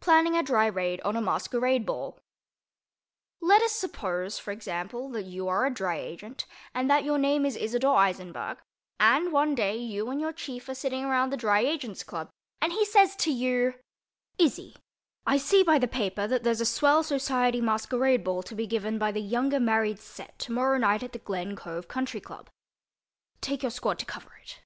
PLANNING 0.00 0.34
A 0.34 0.42
DRY 0.42 0.64
RAID 0.64 1.02
ON 1.02 1.14
A 1.14 1.20
MASQUERADE 1.20 1.84
BALL 1.84 2.18
Let 3.42 3.60
us 3.60 3.72
suppose, 3.72 4.38
for 4.38 4.50
example, 4.50 5.10
that 5.10 5.24
you 5.24 5.46
are 5.46 5.66
a 5.66 5.70
Dry 5.74 5.98
Agent 5.98 6.46
and 6.74 6.88
that 6.88 7.04
your 7.04 7.18
name 7.18 7.44
is 7.44 7.54
Isador 7.54 7.94
Eisenberg, 7.94 8.62
and, 8.98 9.30
one 9.30 9.54
day, 9.54 9.76
you 9.76 10.08
and 10.08 10.22
your 10.22 10.32
chief 10.32 10.70
are 10.70 10.74
sitting 10.74 11.04
around 11.04 11.28
the 11.28 11.36
Dry 11.36 11.60
Agent's 11.60 12.02
Club 12.02 12.30
and 12.62 12.72
he 12.72 12.86
says 12.86 13.14
to 13.16 13.30
you, 13.30 13.74
"Izzy—I 14.38 15.36
see 15.36 15.62
by 15.62 15.78
the 15.78 15.86
paper 15.86 16.26
that 16.26 16.44
there's 16.44 16.62
a 16.62 16.64
swell 16.64 17.02
society 17.02 17.60
masquerade 17.60 18.24
ball 18.24 18.42
to 18.44 18.54
be 18.54 18.66
given 18.66 18.98
by 18.98 19.12
the 19.12 19.20
younger 19.20 19.60
married 19.60 19.98
set 19.98 20.38
tomorrow 20.38 20.78
night 20.78 21.02
at 21.02 21.12
the 21.12 21.18
Glen 21.18 21.54
Cove 21.56 21.88
Country 21.88 22.22
Club. 22.22 22.48
Take 23.42 23.60
your 23.62 23.70
squad 23.70 23.98
to 23.98 24.06
cover 24.06 24.32
it." 24.42 24.60